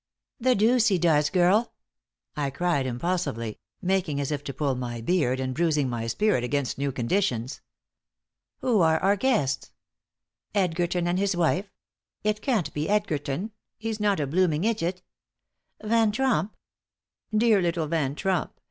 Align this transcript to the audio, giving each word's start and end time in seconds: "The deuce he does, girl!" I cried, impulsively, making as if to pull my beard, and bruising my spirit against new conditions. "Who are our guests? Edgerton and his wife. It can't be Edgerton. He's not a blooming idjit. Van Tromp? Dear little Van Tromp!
"The 0.39 0.55
deuce 0.55 0.87
he 0.87 0.97
does, 0.97 1.29
girl!" 1.29 1.73
I 2.35 2.49
cried, 2.49 2.87
impulsively, 2.87 3.59
making 3.83 4.19
as 4.19 4.31
if 4.31 4.43
to 4.45 4.51
pull 4.51 4.73
my 4.73 4.99
beard, 4.99 5.39
and 5.39 5.53
bruising 5.53 5.87
my 5.89 6.07
spirit 6.07 6.43
against 6.43 6.79
new 6.79 6.91
conditions. 6.91 7.61
"Who 8.61 8.79
are 8.81 8.97
our 8.97 9.15
guests? 9.15 9.69
Edgerton 10.55 11.07
and 11.07 11.19
his 11.19 11.37
wife. 11.37 11.69
It 12.23 12.41
can't 12.41 12.73
be 12.73 12.89
Edgerton. 12.89 13.51
He's 13.77 13.99
not 13.99 14.19
a 14.19 14.25
blooming 14.25 14.63
idjit. 14.63 15.03
Van 15.83 16.11
Tromp? 16.11 16.55
Dear 17.37 17.61
little 17.61 17.85
Van 17.85 18.15
Tromp! 18.15 18.51